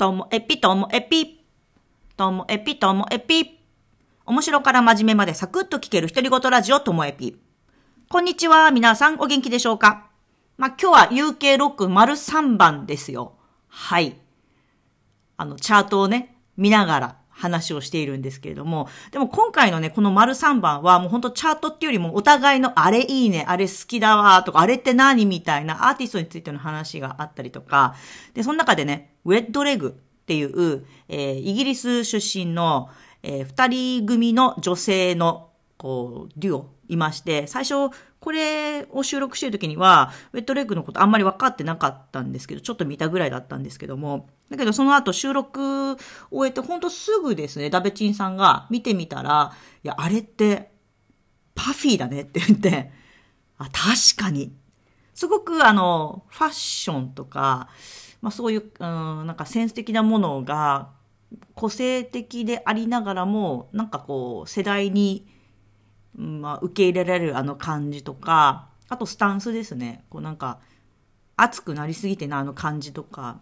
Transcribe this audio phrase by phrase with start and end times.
[0.00, 1.44] ともえぴともえぴ。
[2.16, 3.60] ともえぴともえぴ。
[4.24, 7.36] 面白から真面目までサクッと聞ける独り言ラジオともえぴ。
[8.08, 8.70] こんにちは。
[8.70, 10.06] 皆さんお元気でしょうか？
[10.56, 13.34] まあ、今日は UK ロック丸3番ですよ。
[13.68, 14.16] はい。
[15.36, 27.94] あの、チャートをね、見ながら話をしているんですけれども、でも今回のね、この丸3番はもうほんとチャートっていうよりもお互いのあれいいね、あれ好きだわとか、あれって何みたいなアーティストについての話があったりとか、
[28.34, 32.90] で、その中でね、ウェッドレグっていう、えー、イギリス出身の、
[33.22, 45.96] えー、二人組の女性の、こう、デュオいまして、最初、これを収録してる時には、ウェットレッグのことあんまり分かってなかったんですけど、ちょっと見たぐらいだったんですけども、だけどその後収録を
[46.30, 50.70] 終えて、ほんとすぐですね、ダベチンさんが見てみたら、いや、あれって、
[51.54, 52.90] パフィーだねって言って、
[53.58, 54.52] あ、確かに。
[55.14, 57.68] すごくあの、ファッションとか、
[58.22, 60.90] まあそういう、うん、なんかセンス的なものが、
[61.54, 65.26] 個性的でありながらも、なんかこう、世代に、
[66.14, 70.04] まあ、受け入れられるあの感じとか、あとスタンスですね。
[70.10, 70.58] こうなんか、
[71.36, 73.40] 熱くなりすぎてなあの感じとか、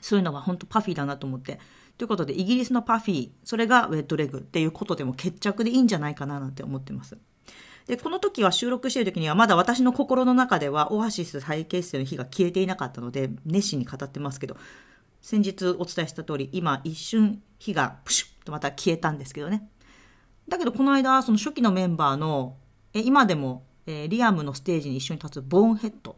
[0.00, 1.60] そういうのが本当パフィーだなと思って。
[1.96, 7.18] ということで、イギリスのパフィー、それがウェットレグっていうことでも決着でいいんじゃないかななんて思ってます。
[7.86, 14.56] で、この時は収録してる時にはまだ私の心の中ではオアシス再結成の日が消えていなかったので、熱心に語ってますけど、
[15.20, 19.68] 先日お伝えした通り、今一瞬火がプシュッとまた消えたんですけどね。
[20.50, 22.56] だけどこの間、その初期のメンバーの、
[22.92, 26.14] え今でも、えー、リアムのステージに一緒に立つボーンヘッドっ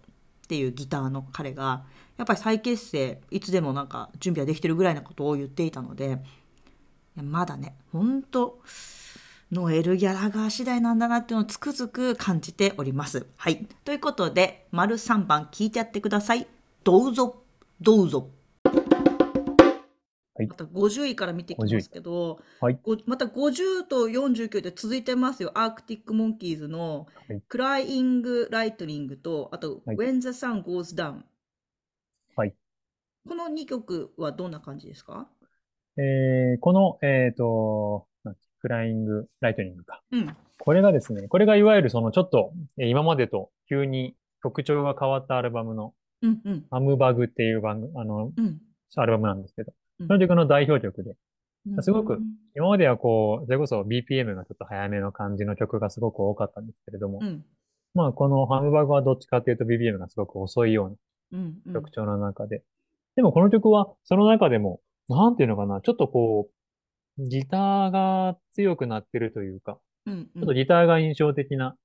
[0.49, 1.85] ていうギターの彼が、
[2.17, 6.19] やっぱり再結成、いつでもなんか準備はできてるぐらいなことを言っていたので、
[7.15, 8.61] まだね、ほんと、
[9.53, 13.27] ノエル・ギャラガー次第なんだなっていうのをつくづく感じております。
[13.37, 13.67] はい。
[13.85, 16.47] ということで、丸3番聞いてやってください。
[16.85, 17.43] どうぞ、
[17.79, 18.31] どうぞ。
[20.43, 25.53] はい、また50位から見ていきますけど、はい、また50と49で続いてますよ。
[25.55, 27.07] アークティック・モンキーズの、
[27.49, 31.23] クライイング・ライトニングと、あと、はい、When the Sun Goes Down。
[32.37, 32.55] はい。
[33.29, 35.29] この2曲はどんな感じですか？
[35.97, 38.07] えー、この、えっ、ー、と、
[38.61, 40.03] クライイング・ライトニングか。
[40.13, 40.37] うん。
[40.59, 48.59] これがですね、これがいわゆるそのちょっと、え今までと急に曲調が変わったアルバムの、うんうん、ハムバグっていうバンあの、うん、
[48.95, 49.73] アルバムなんですけど、
[50.07, 51.15] その曲の代表曲で、
[51.83, 52.19] すごく、
[52.57, 57.45] 今まではこう、それこそ BPM がちょっと早めの感じの曲がすごく多かったんですけれども、うん、
[57.95, 60.97] まあこのハムバグはどっちかというと BPM がすごく遅いよ
[61.33, 62.63] うな曲調の中で、
[63.15, 66.49] でもこの曲はその中でも、なんていうのかな、ちょっとこ
[67.19, 71.77] う、ギターが強くなってるというか、うんうん、ちょっとギターが印象的な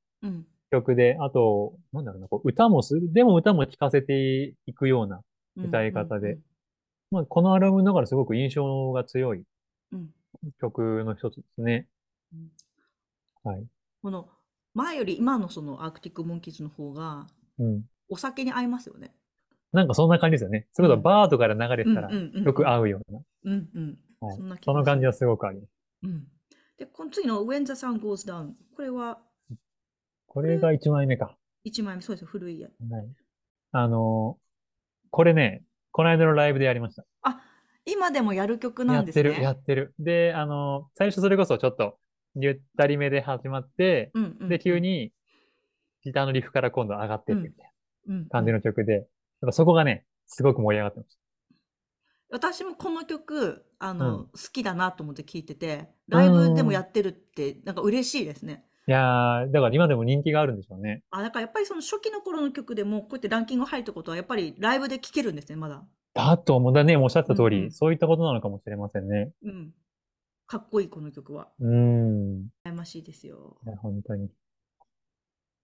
[0.72, 5.22] 曲で、あと、なんだろうな、こう歌もする、でも歌も聴かせていくような
[5.58, 6.40] 歌い方で、
[7.12, 9.44] まあ、このアルバムの中ですごく印象が強い
[10.60, 11.88] 曲の一つですね。
[12.34, 13.66] うん、はい。
[14.02, 14.30] この
[14.74, 17.28] 前より今のそのアークティック・モンキーズの方が、
[18.10, 19.16] お酒に合いますよね。
[19.74, 20.68] なんかそんな感じですよね。
[20.74, 23.20] それこそバーとかで流れてたらよく合うような。
[23.46, 23.98] うんうん。
[24.20, 25.70] はい、そんなその感じはすごくあります。
[26.04, 26.28] うん。
[26.78, 28.52] で、この次の When the Sun Goes Down。
[28.76, 29.20] これは？
[30.28, 31.36] これが1枚目か。
[31.66, 32.92] 1枚目、そうです古いやつ。
[32.92, 33.08] はい。
[33.72, 34.38] あの
[35.10, 37.06] これね、この間のライブでやりました。
[37.22, 37.42] あ、
[37.86, 39.30] 今でもやる曲なんですね。
[39.30, 39.94] やってる、やってる。
[40.00, 41.98] で、あの、最初それこそちょっと、
[42.36, 45.12] ゆったりめで始まって、うんうん、で、急に、
[46.04, 47.72] ギターのリフから今度上がってってみたい
[48.08, 49.08] な感じの曲で、うんうん、やっ
[49.48, 51.22] ぱそこがね、すごく盛り上がってました。
[52.30, 58.66] 私もこの曲、あの、うん、好きだなと思って聴いてて、ライブでもやってるって、なんか嬉しいですね。
[58.88, 61.04] いやー、だから今でも人気があるんでしょうね。
[61.12, 65.84] あ、だからやっぱりその初期の頃の曲でも、こうやってランキング入ったことは、やっぱりライブで聴けるんですね、まだ。
[66.14, 66.74] だと思う。
[66.74, 69.32] だね、おっしゃった通り、うんうん、そういったことなのかもしれませんね。
[69.44, 69.74] うん。
[70.48, 71.50] かっこいい、この曲は。
[71.60, 72.48] うん。
[72.66, 73.58] 羨ましいですよ。
[73.66, 74.30] いや、本当に。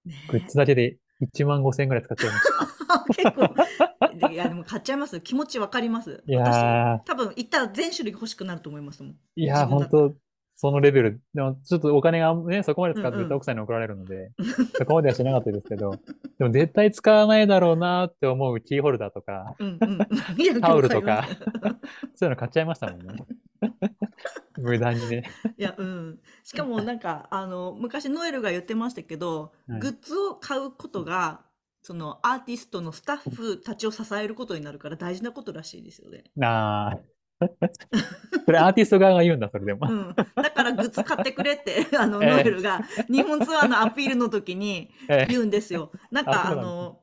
[0.05, 2.73] ね、グッズだけで1万5千円ぐらい使っちゃいました。
[3.16, 4.31] 結構。
[4.31, 5.22] いや、でも買っちゃいます。
[5.22, 6.23] 気持ちわかります。
[6.28, 9.16] いや多分行ったら全種類欲しくなると思いますもん。
[9.35, 10.14] いや、本当
[10.63, 11.21] そのレベル。
[11.33, 14.31] でも、ちょっとお金がね、そこまで使ってると奥さんに怒られるので、
[14.77, 15.99] そこまではしなかったですけど、
[16.39, 19.97] でも絶対使わないだろうなって思うキーホルダーとか、うんうん、
[20.61, 21.27] タオルとか、
[22.15, 23.13] そういうの買っちゃいましたもんね。
[24.57, 25.23] 無駄にね。
[25.57, 26.19] いや、うん。
[26.45, 31.41] しかもなんか、あの、昔ノエルが言ってましたけど、はい、グッズを買うことが、
[31.81, 36.23] そのアーティストのスタッフたちを支えることになるから大事なことらしいですよね。
[36.41, 37.12] ああ。
[38.45, 39.87] それアーティスト側が言うんだ、それでも。
[39.90, 44.91] うん、だからグッズ買ってくれって、 あの、ノエルが日本ツアーのアピールの時に
[45.28, 45.91] 言うんですよ。
[46.11, 47.01] なんか、あの、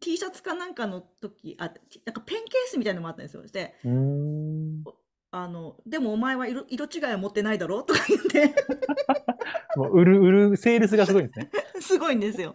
[0.00, 1.64] T シャツかなんかの時、あ、
[2.04, 3.42] なんかペンケースみたいなのもあったんですよ。
[3.46, 3.74] で、
[5.30, 8.54] あの、でもお前は色色違いは持ってないだろとか言って。
[9.76, 11.50] もう売る、売る、セールスがすごいんですね。
[11.80, 12.54] すごいんですよ。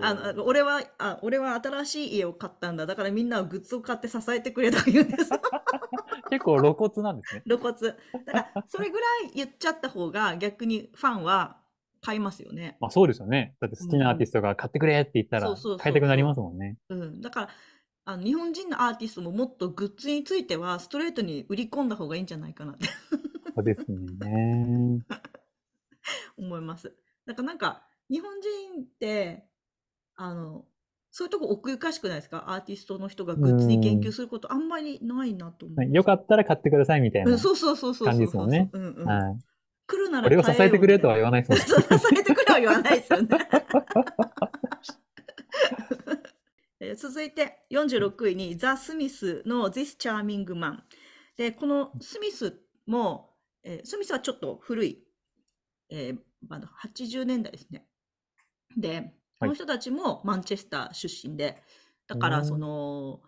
[0.00, 2.86] あの俺はあ俺は新しい家を買ったんだ。
[2.86, 5.30] だからみんなはグッズを買って支えてくれと言うんです。
[6.30, 7.42] 結構露骨なんですね。
[7.46, 7.74] 露骨。
[7.74, 11.58] だからそれぐらい言っちゃった方が逆にファンは
[12.00, 12.76] 買いますよね。
[12.80, 13.56] まあそうですよね。
[13.60, 16.76] だって好きなアーティストが買ってくれって言ったら買いたくなりますもんね。
[16.88, 17.20] うん。
[17.20, 17.48] だから
[18.04, 22.88] あの日本人のアーティストももっとグッズについてはストレートに売り込んだ方がいいんじゃないかなって。
[23.54, 25.00] そうですね。
[26.38, 26.94] 思います。
[27.26, 29.47] だからなんか日本人って
[30.20, 30.64] あの、
[31.10, 32.44] そういうとこ奥ゆかしくないですか？
[32.52, 35.90] アーティストの人がグッズに言及することあんまりないなと思う。
[35.90, 38.08] よかったら買ってくださいみたいなそうそうそうそう。
[38.08, 38.68] 感じですもんね。
[39.86, 41.98] 来るならこれを支えてくれとは言わないですもんね。
[41.98, 43.28] 支えてくれは言わないですよね。
[46.96, 50.78] 続いて46位にザ・スミスの This Charming Man。
[51.36, 55.04] で、このスミスも、えー、スミスはちょっと古い、
[55.90, 57.86] えー、バンド、80年代ですね。
[58.76, 61.62] で、この人たちもマンチェスター出身で、
[62.06, 63.20] だからその、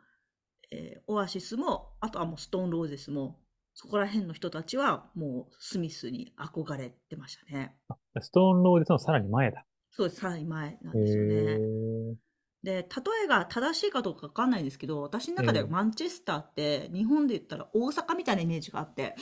[0.71, 3.39] えー、オアシスも、あとはもうストーンローゼスも、
[3.75, 7.77] そこら辺の人たちはもうスミスに憧れてましたね。
[8.21, 9.65] ストーンローゼスのさらに前だ。
[9.91, 11.59] そうです、さらに前なんですよね。
[12.63, 12.85] で、例
[13.25, 19.15] えが正しいかどうかわかんないんですけど、私の中ではマンチェスターって日本で言ったら大阪みたいなイメージがあって、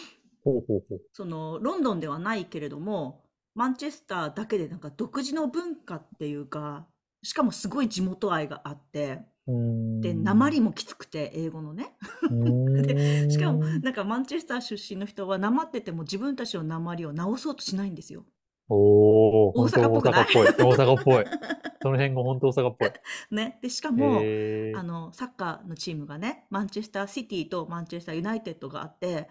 [0.43, 1.00] ほうほうほう。
[1.12, 3.27] そのロンドンではないけれども、
[3.58, 6.87] マンチェスターだけでなんか独自の文化っていうか、
[7.25, 9.22] しかもすごい地元愛があって、
[10.00, 11.96] で、鉛もきつくて、英語のね。
[12.82, 18.25] で、しかも、なんかマンチェスター出身の人は、鉛ってても自分たちの鉛を直そうとしないんですよ。
[18.69, 20.46] お大阪っぽくない大阪っぽい。
[20.46, 21.25] 大阪っぽい。
[21.82, 22.90] その辺が本当大阪っぽい。
[23.31, 23.58] ね。
[23.62, 29.28] で、しかも、あの、サッカーのチームがね、マンチェスターシティとマンチェスターユナイテッドがあって、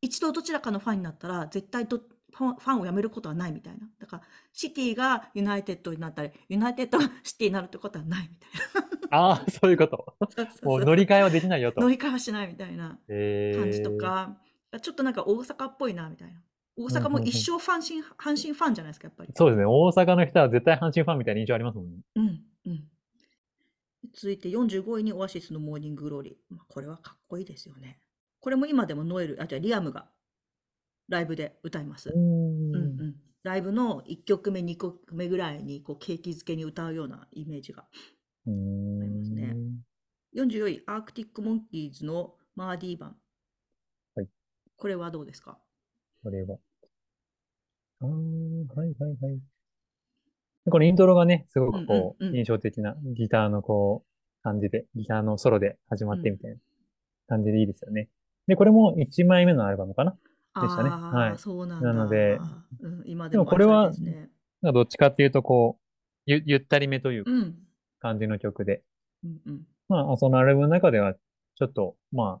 [0.00, 2.00] 一度どちらかのファンになったら、絶対ど
[2.32, 3.86] ファンを辞めることはないみたいな。
[4.00, 9.18] だから、シティがユナイテッドになったり、ユナイテッドが シティになるってことはないみたいな。
[9.18, 10.16] ああ、そういうこと。
[10.62, 11.80] もう乗り換えはできないよと。
[11.80, 14.38] 乗り換えはしないみたいな感じとか、
[14.80, 16.42] ちょっとなんか大阪っぽいなみたいな。
[16.76, 19.32] 大阪も一生阪神、阪神ファンじゃないですか、やっぱり。
[19.34, 19.66] そうですね。
[19.66, 21.98] 大阪の人は絶対阪神ファンみたいな印象ありますもんね。
[22.16, 22.84] うん、うん。
[24.14, 26.56] 続いて45位にオアシスのモーニンググローリー。
[26.68, 28.00] これはかっこいいですよね。
[28.40, 30.08] これも今でもノエル、あ、じゃリアムが
[31.08, 32.10] ライブで歌います。
[32.14, 37.86] うんうん、ライブの1曲目、2曲目ぐらいにこう景気づけに歌うようなイメージがあ
[38.46, 38.52] り
[39.10, 39.56] ますね。
[40.34, 43.16] 44位、アークティック・モンキーズのマーディー版。
[44.14, 44.28] はい。
[44.76, 45.58] これはどうですか？
[46.22, 46.58] これは。
[48.00, 49.40] あはいはいはい。
[50.70, 56.56] このイントロがね、すごくこう、印象的なギターのこう、感じで、ギターのソロで始まってみたいな
[57.28, 58.08] 感じでいいですよね。
[58.46, 60.16] で、これも1枚目のアルバムかな
[60.60, 60.90] でしたね。
[60.90, 61.38] はい。
[61.38, 62.38] そうなんなので、
[62.80, 63.90] うん、今でもこれは、
[64.62, 65.82] どっちかっていうと、こう、
[66.26, 67.24] ゆゆったりめという
[68.00, 68.82] 感じの曲で。
[69.24, 72.40] うんうん、まあ、そのアルバムの中では、ちょっと、ま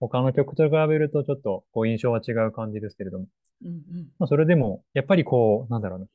[0.00, 3.26] 他の曲と比べるとちょっと、こう、印象は違う感じですけれども。
[3.64, 6.06] うんうんまあ、それでも、やっぱりこう、なんだろうな。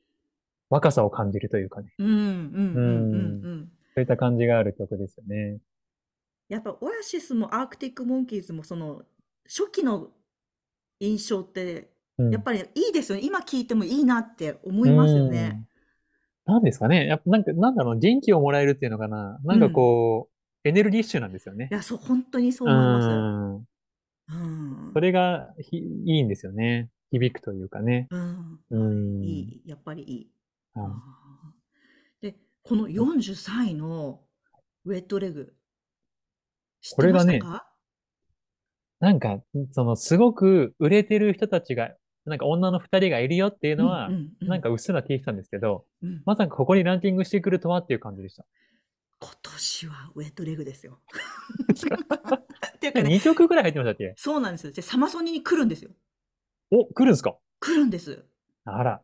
[0.69, 1.93] 若さを感じるというかね。
[1.97, 3.71] うんうんうんうんうん。
[3.95, 5.59] そういった感じがある曲ですよね。
[6.47, 9.03] やっぱ、オアシスもアークティック・モンキーズも、その、
[9.47, 10.11] 初期の
[10.99, 13.25] 印象って、やっぱりいいですよね。
[13.25, 15.65] 今聞いてもいいなって思いますよね。
[16.45, 17.05] なんですかね。
[17.07, 19.39] やっぱなんか、なんだろう、元気をもらえるっていうのかな。
[19.43, 21.69] なんかこう、エネルギッシュなんですよね。
[21.71, 24.35] いや、そう、本当にそう思います。
[24.35, 24.91] うん。
[24.93, 26.89] それがひいいんですよね。
[27.11, 28.07] 響くというかね。
[28.11, 28.59] うん。
[28.69, 28.77] う
[29.21, 29.23] ん。
[29.23, 29.61] いい。
[29.65, 30.31] やっぱりいい。
[32.21, 34.21] で、この43位の
[34.85, 35.53] ウェットレグ。
[36.95, 37.41] これがね、
[38.99, 39.41] なんか、
[39.71, 44.09] その、すごく売れてる人たちが、なんか女の二人がいるよっていうのは、
[44.41, 48.45] なんかうっすら聞いてたんですけど、うん、まさかここにランキングしてくるとはっていう感じでした。
[49.21, 50.99] 今年はウェットレグですよ。
[51.73, 54.13] っていうかね、2曲ぐらい入ってましたっけ？
[54.17, 54.71] そうなんですよ。
[54.73, 55.91] で、サマソニに来るんですよ。
[56.71, 57.35] お、来るんですか？
[57.59, 58.23] 来るんです。
[58.65, 59.01] あら。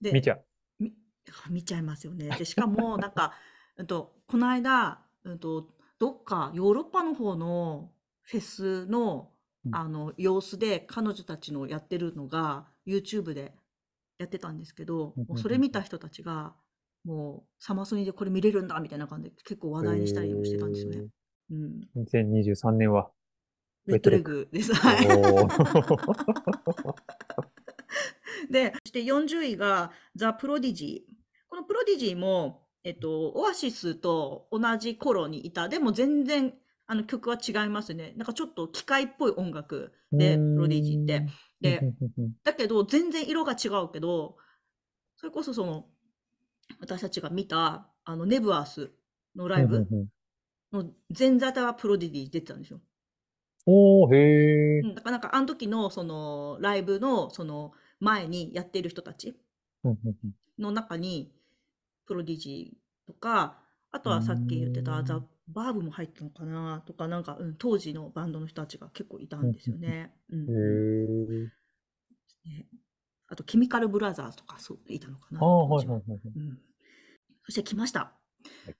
[0.00, 0.44] で、見ちゃう。
[0.80, 0.92] み
[1.50, 2.28] 見ちゃいますよね。
[2.36, 3.32] で、しかも、なんか、
[3.78, 5.68] うんと、この間、うんと、
[5.98, 7.90] どっかヨーロッパの方の
[8.24, 9.30] フェスの、
[9.72, 13.54] あの、様子で彼女たちのやってるのが YouTube で
[14.18, 16.54] やってたんですけど、もうそれ見た人たちが、
[17.04, 21.06] もうサマソニでこれ見れるんだみたいな感じで結構話題にしたりもしてたんですよね。
[21.50, 21.80] うん。
[22.02, 23.10] 2023年は
[23.86, 24.74] レッドレグです。
[24.74, 25.06] はい。
[28.50, 31.12] で、そして40位がザ・プロディジー。
[31.48, 35.68] このププロディジーも、えっと、オアシスと同じ頃にいた。
[35.68, 36.54] でも全然、
[36.86, 38.12] あの曲は違いますね。
[38.16, 41.26] なんかちょっと機械っぽい音楽で、プロディジーって。
[41.60, 41.80] で、
[42.42, 44.36] だけど全然色が違うけど、
[45.16, 45.86] それこそその、
[46.80, 48.90] 私たちが見た、あの、ネブアース
[49.34, 49.86] のライブ
[50.72, 52.80] の前座はプロディディ出てたんですよ。
[53.66, 54.88] おー、へー。
[54.88, 59.34] うん、だからなんかあの時のそのライブのその前にやっている人たち
[60.58, 61.32] の中に
[62.06, 63.58] プロディジーとか、
[63.90, 66.82] あとはさっき言ってたザ・バーブも入ったのかな？
[66.86, 70.14] とか、なんか、うん、当時のバンドの人たちが結構いたんですよね。
[70.30, 71.44] うん、へ
[72.46, 72.66] ね
[73.28, 75.40] あと、ケミカルブラザーズとかそういたのかな？
[75.40, 76.58] あはいはいはい、うん。
[77.44, 78.12] そして来ました。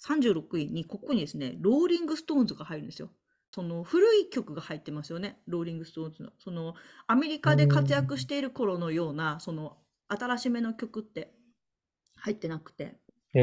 [0.07, 3.11] 36位に、ここにですね、ローリング・ストーンズが入るんですよ。
[3.55, 6.31] その古い曲が入ってますよね、ローリング・ストーンズの。
[6.39, 6.75] その
[7.07, 9.77] アメリカで活躍している頃のような、その
[10.09, 11.35] 新しめの曲って
[12.17, 12.99] 入ってなくて、
[13.33, 13.41] こ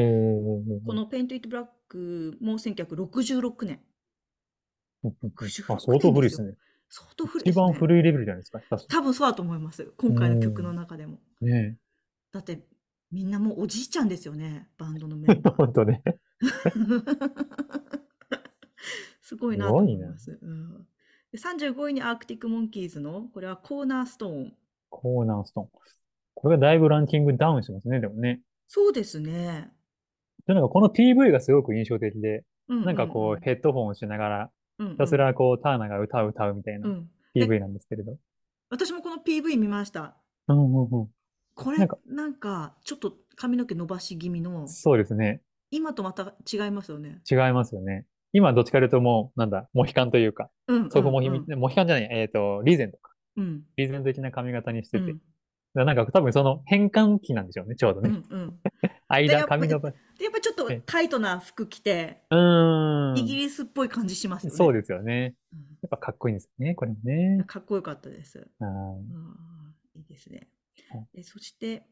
[0.94, 3.80] のペイント・イット・ブラックも1966年。
[5.04, 5.08] あ、
[5.78, 6.54] 相当古いですね。
[6.88, 8.60] 相当古い、ね、一番古いレベルじゃないですか。
[8.88, 9.92] 多分そうだと思います。
[9.98, 11.18] 今回の曲の中でも。
[11.42, 11.76] ね
[12.32, 12.62] だって
[13.10, 15.54] みんなもうおじいちゃんですよね、バンドのメンバー。
[15.54, 16.02] 本当ね。
[19.20, 20.38] すごいなと思います。
[20.40, 20.86] うん、
[21.30, 24.56] で35位にアークティック・モンキーズの、これはコーナーストーン。
[24.88, 25.68] コーナーストーン。
[26.34, 28.40] これがだいぶランキングダウンしてますね、でもね。
[28.66, 29.70] そうですね。
[30.46, 36.88] で、なんかこの PV がすごく印象的で、うんうんうん、なんかこうヘッドホンをしながら、ひたすらこうターナが歌う歌うみたいな
[37.36, 38.16] PV なんですけれど。
[38.70, 40.16] 私もこの PV 見ました。
[40.48, 41.08] うんうんうん。
[41.54, 44.66] これなんか、なんかちょっと髪の毛伸ばし気味の。
[44.68, 45.42] そうですね。
[45.70, 47.20] 今とまた違いますよね。
[47.30, 48.06] 違いますよね。
[48.32, 55.12] 今どっちかというともう、なんだ、モヒカンというか、うんそこモヒ、モヒカンじゃない、えっ、ー、と、リーゼンとか、うん、リーゼン的な髪型にしてて、
[55.74, 58.08] うん、なんか多分その変換期なんでしょうね、ちょうどね。
[58.08, 58.58] うんうん、
[59.12, 59.92] 間、髪のやっぱ
[60.40, 62.36] ちょっとタイトな服着て、う
[63.14, 63.18] ん。
[63.18, 64.56] イギリスっぽい感じしますよね。
[64.56, 65.34] そうですよね。
[65.82, 67.44] やっぱかっこいいんですよね、これもね。
[67.46, 68.48] かっこよかったです。
[69.94, 70.48] いいですね。
[71.14, 71.86] でそして、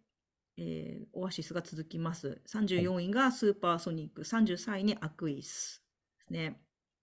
[0.56, 2.40] えー、オアシスが続きます。
[2.48, 5.82] 34位がスーパーソニック、33位にアクイス
[6.18, 6.60] ですね。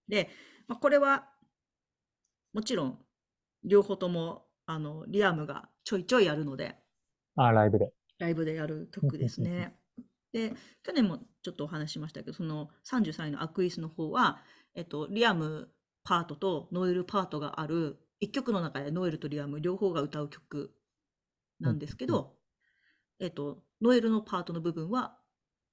[0.08, 0.30] で、
[0.66, 1.28] まあ、これは
[2.52, 2.98] もちろん
[3.64, 6.76] 両方ともあのリアムがちょいちょいやるので、
[7.36, 7.92] あライブで。
[8.18, 9.76] ライブでやる曲ですね。
[10.38, 14.40] で、去年もちょっとお話ししましたけど、その33位のアクイスの方は、
[14.74, 15.68] えっと、リアム
[16.04, 20.72] パートとノエルパートがある、1曲の中でノエルとリアム両方が歌う曲
[21.60, 22.34] なんですけど、
[23.20, 25.18] えっと、ノエルのパートの部分は、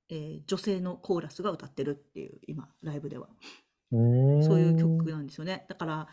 [0.10, 3.30] えー、女性のコーラスが歌ってるっていう、今、ライブでは。
[3.92, 5.66] そういう曲なんですよね。
[5.70, 6.08] だから、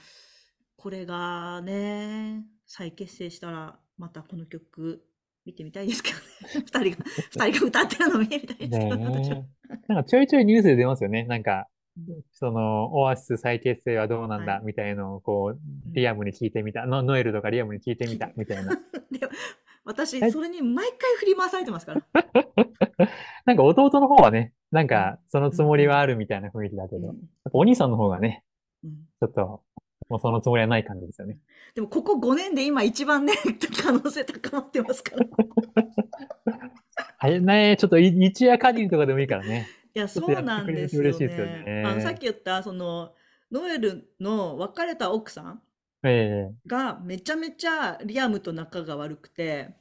[0.77, 5.05] これがね、再結成したら、またこの曲、
[5.45, 6.25] 見てみたいですけどね。
[6.55, 9.47] 二人が、二人が歌ってるの見てみたいですけど、ね、
[9.89, 11.25] なんかちょいちょいニュースで出ますよね。
[11.25, 11.69] なんか、
[12.33, 15.61] その、オアシス再結成はどうなんだ、みたいのを、こう、
[15.95, 18.75] リアムに聞いてみた、ノノエルとかリアムに聞いてみた、 みたいな。
[18.75, 18.81] で
[19.85, 22.03] 私、それに毎回振り回されてますから。
[23.45, 27.19] なんか弟の方はね、なんか、そのつもりはあるみたいな雰囲気だけど、うん、
[27.53, 28.45] お兄さんの方がね、
[28.85, 29.63] ちょっと、
[30.09, 31.39] もうそのつもりはない感じですよね。
[31.75, 33.35] でも、ここ5年で今一番ね、
[33.83, 35.27] 可能性高まってますから。
[37.19, 39.69] はい、ね、ちょっと一夜限りとかでもいいからね。
[39.95, 41.09] いや、そうなんですよね。
[41.09, 41.83] 嬉しいですよね。
[41.87, 43.15] あの、さっき言った、その、
[43.51, 45.63] ノエルの別れた奥さん
[46.67, 49.75] がめちゃめちゃリアムと仲が悪くて、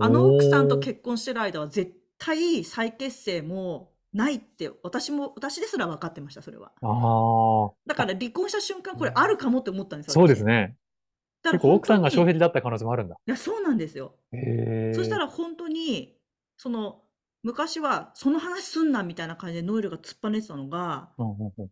[0.00, 6.72] あの奥さんと結婚してる間は絶対再結成もないって私も私ですら分かってましたそれは。
[6.82, 10.76] あだから離婚した瞬間これあるかもって思ったんですよそうですね。
[11.42, 13.14] 結構奥さんが障壁だった可能性もあるんだ。
[13.14, 14.16] いやそうなんですよ。
[14.94, 16.16] そしたら本当に
[16.56, 17.02] その
[17.42, 21.68] 昔はその話すんなみたいな感じでノエルが突っぱねてたのが、うんうんうん、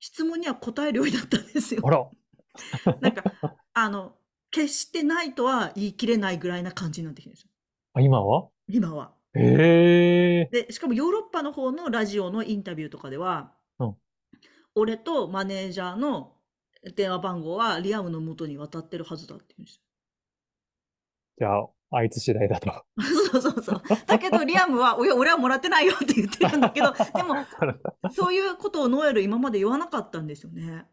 [0.00, 1.82] 質問には答えるようになったんですよ。
[1.84, 2.08] あら。
[3.00, 3.22] なんか
[3.74, 4.16] あの
[4.50, 7.50] 決してないとは言い切れないぐらいな感じになってきてるんですよ。
[7.94, 8.48] あ今は？
[8.68, 9.12] 今は。
[9.38, 10.64] へえ。
[10.64, 13.96] で、しかもヨーロッパの方のラジオのインタビューとかでは、うん。
[14.74, 16.34] 俺とマネージャーの
[16.94, 19.82] 電話番号はリアムの元に渡ってるはずだって言うんですよ。
[21.38, 22.72] じゃあ、あいつ次第だと。
[23.30, 23.82] そうそうそう。
[24.06, 27.34] だけど、リアムは、おや、俺はもらってないよって言ってるんだけど、でも、
[28.10, 30.86] そういうことをノエル今まで言わなかったんですよね。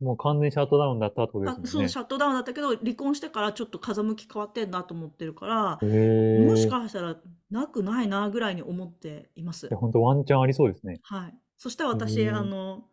[0.00, 1.68] もう完全にシャットダウンだったってことですもんね。
[1.70, 7.16] そう、シャットダウンだったけど、離婚してからちょっと風向き変わってんなと思ってるから、もしかしたら
[7.50, 9.66] なくないなぐらいに思っています。
[9.66, 11.00] いや、本当ワンチャンありそうですね。
[11.02, 11.34] はい。
[11.56, 12.84] そしたら私、あの、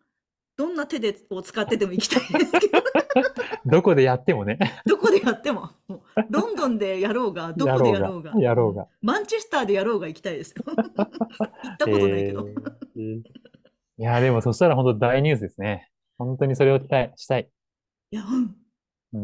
[0.57, 2.83] どんな手でを使ってでも行きたいですけど。
[3.65, 4.57] どこでやってもね。
[4.85, 5.71] どこでやっても。
[5.87, 8.33] もロンドンでやろうが、 どこでやろうが。
[8.37, 8.87] やろうが。
[9.01, 10.63] マンチェスターでやろうが行きたいですよ。
[10.65, 12.47] 行ったことないけど。
[12.95, 13.23] えー、い
[13.97, 15.89] や、でもそしたら本当大ニュースですね。
[16.17, 17.49] 本当にそれを期待したい。
[18.11, 18.55] いや、うん。
[19.13, 19.17] う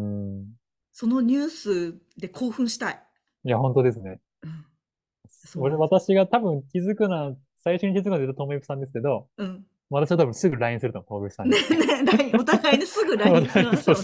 [0.43, 0.61] ん
[0.93, 3.03] そのニュースで興奮したい。
[3.45, 4.19] いや、本当ですね。
[4.43, 11.55] うん、俺、私が多分気づくのは、最初に気づくのはずっとともゆきさんですけど、うん、私は多分すぐ LINE すると思う、小口さんに。
[11.55, 13.95] ねね、お互いにすぐ LINE しましょう、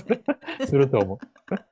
[0.59, 1.17] ね、すると思う。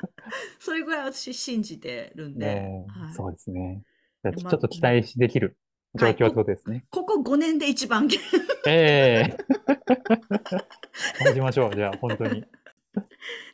[0.59, 2.45] それぐらい私信じてるんで。
[2.45, 3.83] ねはい、そうですね。
[4.23, 5.57] ちょっと期待できる
[5.95, 6.85] 状況ってことですね。
[6.89, 8.07] ここ5年で一番。
[8.67, 11.33] ええー。
[11.33, 12.43] しましょう、じゃあ、本当に。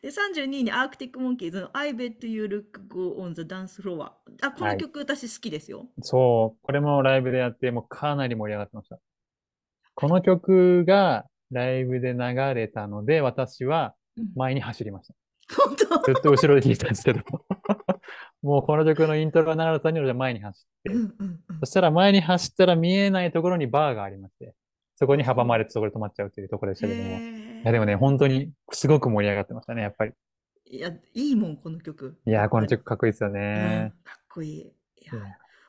[0.01, 4.11] で32位にアークティック・モンキーズの I bet you look go on the dance floor。
[4.41, 5.87] あ、この曲私好きですよ。
[6.01, 8.99] そう、これもライブでやって、もうかなり盛り上がってました。
[9.95, 13.95] この曲がライブで流れたので、私は
[14.35, 15.15] 前に走りました。
[15.55, 17.21] 本当ずっと後ろで聴いたんですけど。
[18.41, 24.55] もうこの曲のイントロが流れたには前に走って、うんうんうん、そしたら前に走ったら見えないところにバーがありまして、
[24.95, 27.09] そこに阻まれてそこで止まっちゃうというところでしたけども。
[27.61, 30.13] いやでもね、本当にすごく盛り上がってましたね、やっぱり。
[30.65, 32.17] いや、いいもん、この曲。
[32.25, 33.93] いや、この曲かっこいいですよね。
[33.95, 34.59] うん、かっこいい。
[34.61, 34.71] い
[35.05, 35.13] や、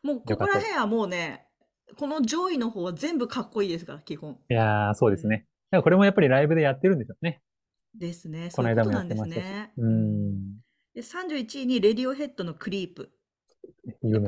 [0.02, 1.46] もうここら辺はもうね、
[1.98, 4.38] この上位の方は全部かっこいいですから、基本。
[4.48, 5.46] いやー、そうですね。
[5.70, 7.42] だからこれもやっぱりライブでやってるんですよね。
[7.98, 8.50] ですね。
[8.54, 9.44] この間もやってましたし。
[9.76, 10.60] うん。
[10.94, 13.10] で、31位にレディオヘッドのクリープ。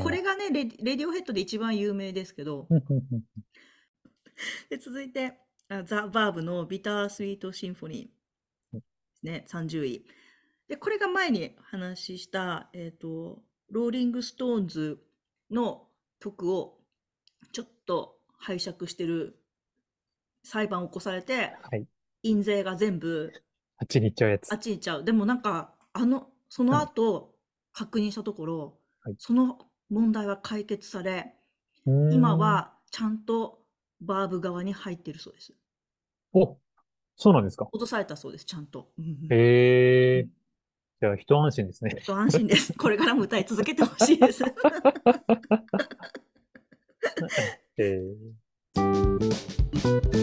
[0.02, 2.66] これがねレ、レディオヘッドで一番有名ですけど。
[4.68, 5.38] で続いて、
[5.85, 8.80] ザ・バーブのビタースイートシンフォニー。
[9.23, 10.06] ね、30位。
[10.68, 15.02] で、これが前に話した、えっ、ー、と、ローリング・ストーンズ
[15.50, 15.88] の
[16.21, 16.78] 曲を
[17.52, 19.38] ちょっと拝借してる
[20.42, 21.87] 裁判を起こされて、はい、
[22.23, 23.33] 印税が全部
[23.78, 24.52] あっちに行っちゃうやつ。
[24.52, 25.04] あっちに行っちゃう。
[25.04, 27.34] でもなんか、あの、その後、
[27.73, 29.58] 確認したところ、はい、その
[29.90, 31.34] 問題は解決され、
[31.84, 33.58] 今はちゃんと
[34.00, 35.52] バーブ側に入ってるそうです。
[36.32, 36.56] お、
[37.16, 38.92] そうなんですか落とされたそうです、ちゃんと。
[39.30, 40.28] へえ。
[41.00, 41.96] じゃあ、一安心ですね。
[41.98, 42.72] 一安心です。
[42.79, 44.44] これからも歌い続けてほしいです。
[47.79, 50.13] えー